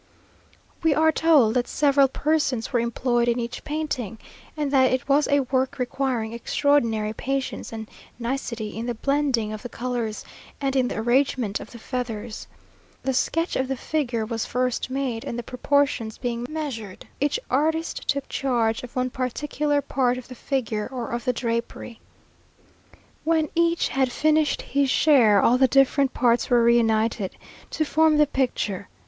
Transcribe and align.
We 0.81 0.95
are 0.95 1.11
told 1.11 1.53
that 1.53 1.67
several 1.67 2.07
persons 2.07 2.73
were 2.73 2.79
employed 2.79 3.27
in 3.27 3.39
each 3.39 3.63
painting, 3.63 4.17
and 4.57 4.71
that 4.71 4.91
it 4.91 5.07
was 5.07 5.27
a 5.27 5.41
work 5.41 5.77
requiring 5.77 6.33
extraordinary 6.33 7.13
patience 7.13 7.71
and 7.71 7.87
nicety, 8.17 8.75
in 8.75 8.87
the 8.87 8.95
blending 8.95 9.53
of 9.53 9.61
the 9.61 9.69
colours, 9.69 10.25
and 10.59 10.75
in 10.75 10.87
the 10.87 10.97
arrangement 10.97 11.59
of 11.59 11.69
the 11.69 11.77
feathers. 11.77 12.47
The 13.03 13.13
sketch 13.13 13.55
of 13.55 13.67
the 13.67 13.77
figure 13.77 14.25
was 14.25 14.43
first 14.43 14.89
made, 14.89 15.23
and 15.23 15.37
the 15.37 15.43
proportions 15.43 16.17
being 16.17 16.47
measured, 16.49 17.05
each 17.19 17.39
artist 17.51 18.07
took 18.07 18.27
charge 18.27 18.81
of 18.81 18.95
one 18.95 19.11
particular 19.11 19.83
part 19.83 20.17
of 20.17 20.29
the 20.29 20.33
figure 20.33 20.89
or 20.91 21.11
of 21.11 21.25
the 21.25 21.33
drapery. 21.33 21.99
When 23.23 23.49
each 23.53 23.89
had 23.89 24.11
finished 24.11 24.63
his 24.63 24.89
share, 24.89 25.43
all 25.43 25.59
the 25.59 25.67
different 25.67 26.11
parts 26.15 26.49
were 26.49 26.63
reunited, 26.63 27.35
to 27.69 27.85
form 27.85 28.17
the 28.17 28.25
picture. 28.25 28.89